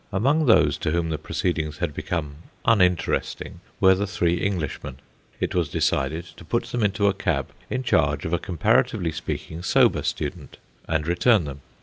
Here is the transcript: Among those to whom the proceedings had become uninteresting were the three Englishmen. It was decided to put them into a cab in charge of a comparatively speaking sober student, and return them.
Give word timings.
Among 0.11 0.47
those 0.47 0.79
to 0.79 0.89
whom 0.89 1.11
the 1.11 1.19
proceedings 1.19 1.77
had 1.77 1.93
become 1.93 2.37
uninteresting 2.65 3.59
were 3.79 3.93
the 3.93 4.07
three 4.07 4.41
Englishmen. 4.43 4.97
It 5.39 5.53
was 5.53 5.69
decided 5.69 6.25
to 6.37 6.43
put 6.43 6.63
them 6.63 6.81
into 6.83 7.05
a 7.05 7.13
cab 7.13 7.49
in 7.69 7.83
charge 7.83 8.25
of 8.25 8.33
a 8.33 8.39
comparatively 8.39 9.11
speaking 9.11 9.61
sober 9.61 10.01
student, 10.01 10.57
and 10.87 11.05
return 11.05 11.45
them. 11.45 11.61